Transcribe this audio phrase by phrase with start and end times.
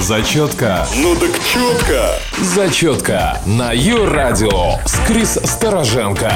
[0.00, 0.86] Зачетка.
[0.96, 2.14] Ну так четко.
[2.40, 6.32] Зачетка на Ю-радио с Крис Стороженко.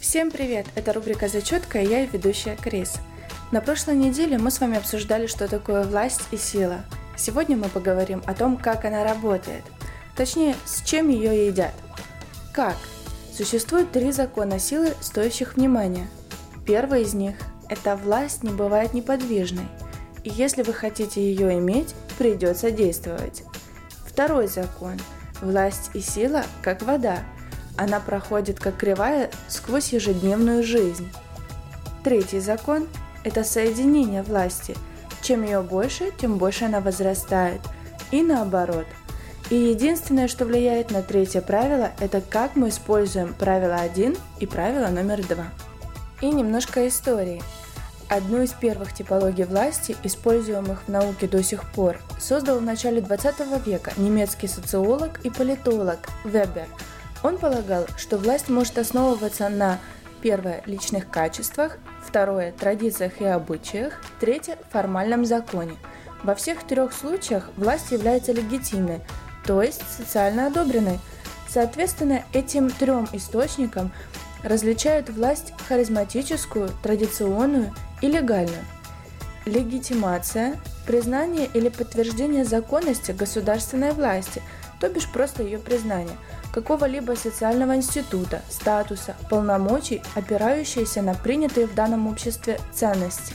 [0.00, 0.64] Всем привет!
[0.74, 2.94] Это рубрика «Зачетка» и я и ведущая Крис.
[3.52, 6.78] На прошлой неделе мы с вами обсуждали, что такое власть и сила.
[7.14, 9.64] Сегодня мы поговорим о том, как она работает.
[10.16, 11.74] Точнее, с чем ее едят.
[12.54, 12.76] Как?
[13.36, 16.08] Существует три закона силы, стоящих внимания.
[16.66, 17.34] Первый из них–
[17.68, 19.68] это власть не бывает неподвижной.
[20.28, 23.44] И если вы хотите ее иметь, придется действовать.
[24.04, 24.98] Второй закон–
[25.40, 27.20] власть и сила, как вода–
[27.78, 31.08] она проходит как кривая сквозь ежедневную жизнь.
[32.04, 32.88] Третий закон–
[33.24, 34.76] это соединение власти.
[35.22, 37.60] Чем ее больше, тем больше она возрастает.
[38.10, 38.86] И наоборот.
[39.48, 44.88] И единственное, что влияет на третье правило, это как мы используем правило 1 и правило
[44.88, 45.36] номер 2.
[46.20, 47.40] И немножко истории.
[48.08, 53.66] Одну из первых типологий власти, используемых в науке до сих пор, создал в начале 20
[53.66, 56.66] века немецкий социолог и политолог Вебер–
[57.22, 59.78] он полагал, что власть может основываться на
[60.20, 65.76] Первое– личных качествах, второе– традициях и обычаях, третье– формальном законе.
[66.24, 69.00] Во всех трех случаях власть является легитимной,
[69.46, 70.98] то есть социально одобренной.
[71.48, 73.90] Соответственно, этим трем источникам
[74.42, 78.64] различают власть харизматическую, традиционную и легальную.
[79.46, 84.42] Легитимация– признание или подтверждение законности государственной власти,
[84.78, 86.16] то бишь просто ее признание–
[86.52, 93.34] какого-либо социального института, статуса, полномочий, опирающиеся на принятые в данном обществе ценности.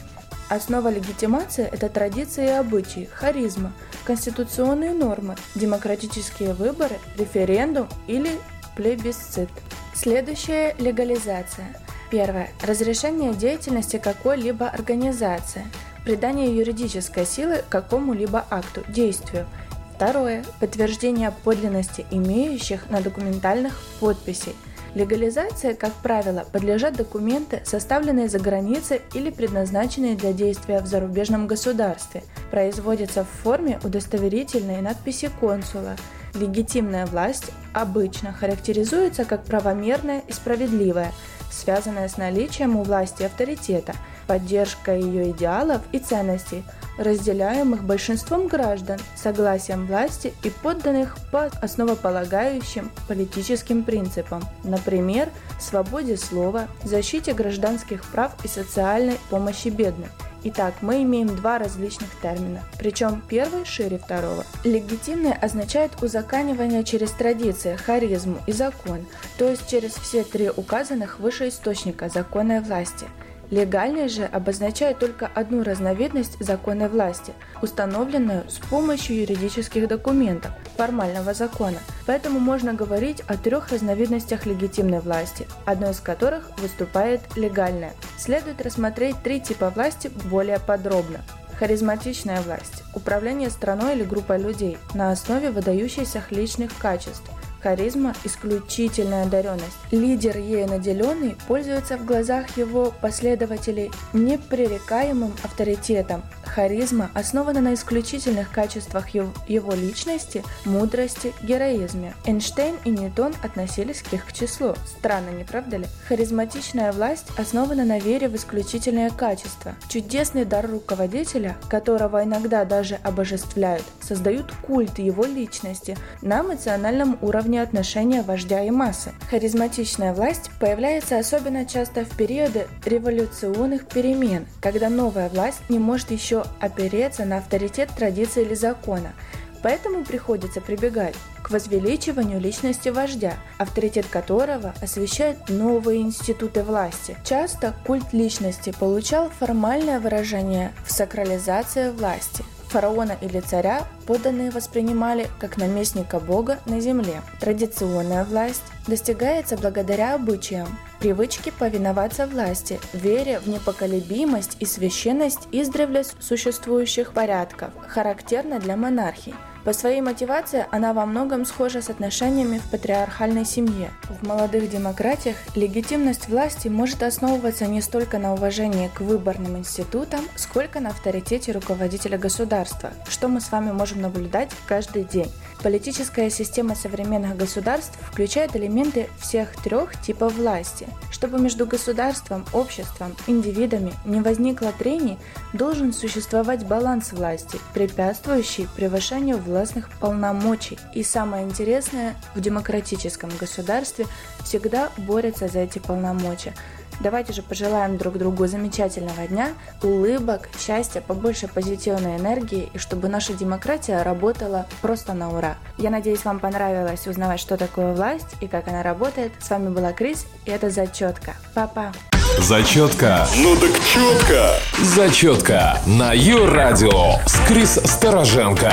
[0.54, 3.74] Основа легитимации– это традиции и обычаи, харизма,
[4.06, 8.38] конституционные нормы, демократические выборы, референдум или
[8.76, 9.50] плебисцит.
[9.96, 11.76] Следующая– легализация.
[12.12, 12.52] Первое.
[12.62, 15.66] Разрешение деятельности какой-либо организации.
[16.06, 19.48] Придание юридической силы какому-либо акту, действию–
[19.96, 20.44] Второе.
[20.60, 24.54] Подтверждение подлинности имеющих на документальных подписей.
[24.96, 32.24] Легализация, как правило, подлежат документы, составленные за границей или предназначенные для действия в зарубежном государстве.
[32.52, 35.96] Производятся в форме удостоверительной надписи консула.
[36.36, 41.12] Легитимная власть обычно характеризуется как правомерная и справедливая,
[41.52, 43.94] связанная с наличием у власти авторитета,
[44.28, 46.64] поддержкой ее идеалов и ценностей–
[46.98, 55.30] разделяемых большинством граждан, согласием власти и подданных по основополагающим политическим принципам, например,
[55.60, 60.10] свободе слова, защите гражданских прав и социальной помощи бедным.
[60.46, 64.46] Итак, мы имеем два различных термина, причем первый шире второго.
[64.66, 69.06] Легитимное означает узаканивание через традиции, харизму и закон,
[69.38, 73.08] то есть через все три указанных выше источника законной власти–
[73.52, 81.78] Легальный же обозначает только одну разновидность законной власти, установленную с помощью юридических документов, формального закона.
[82.08, 87.94] Поэтому можно говорить о трех разновидностях легитимной власти, одной из которых выступает легальная.
[88.18, 91.20] Следует рассмотреть три типа власти более подробно.
[91.60, 97.30] Харизматичная власть– управление страной или группой людей на основе выдающихся личных качеств–
[97.64, 99.78] Харизма– исключительная одаренность.
[99.92, 106.24] Лидер, ею наделенный, пользуется в глазах его последователей непререкаемым авторитетом.
[106.54, 112.14] Харизма основана на исключительных качествах его личности, мудрости, героизме.
[112.26, 114.76] Эйнштейн и Ньютон относились к их числу.
[114.86, 115.88] Странно, не правда ли?
[116.08, 119.74] Харизматичная власть основана на вере в исключительные качества.
[119.90, 128.22] Чудесный дар руководителя, которого иногда даже обожествляют, создают культ его личности на эмоциональном уровне отношения
[128.22, 129.12] вождя и массы.
[129.32, 136.43] Харизматичная власть появляется особенно часто в периоды революционных перемен, когда новая власть не может еще
[136.60, 139.14] опереться на авторитет традиции или закона,
[139.62, 147.18] поэтому приходится прибегать к возвеличиванию личности вождя, авторитет которого освещает новые институты власти.
[147.24, 152.44] Часто культ личности получал формальное выражение в сакрализации власти
[152.74, 157.22] фараона или царя подданные воспринимали как наместника бога на земле.
[157.40, 160.68] Традиционная власть достигается благодаря обычаям,
[161.04, 169.36] привычке повиноваться власти, вере в непоколебимость и священность издревле существующих порядков, характерна для монархий.
[169.64, 173.92] По своей мотивации она во многом схожа с отношениями в патриархальной семье.
[174.10, 180.82] В молодых демократиях легитимность власти может основываться не столько на уважении к выборным институтам, сколько
[180.82, 185.32] на авторитете руководителя государства, что мы с вами можем наблюдать каждый день.
[185.64, 190.88] Политическая система современных государств включает элементы всех трех типов власти.
[191.10, 195.18] Чтобы между государством, обществом, индивидами не возникло трений,
[195.54, 200.80] должен существовать баланс власти, препятствующий превышению властных полномочий.
[200.94, 204.08] И самое интересное, в демократическом государстве
[204.44, 206.54] всегда борются за эти полномочия.
[207.00, 209.50] Давайте же пожелаем друг другу замечательного дня,
[209.82, 215.58] улыбок, счастья, побольше позитивной энергии и чтобы наша демократия работала просто на ура.
[215.78, 219.32] Я надеюсь, вам понравилось узнавать, что такое власть и как она работает.
[219.40, 221.34] С вами была Крис, и это Зачетка.
[221.54, 221.92] Папа.
[222.40, 223.28] Зачетка.
[223.38, 224.54] Ну так четко.
[224.82, 228.72] Зачетка на Ю-радио с Крис Стороженко.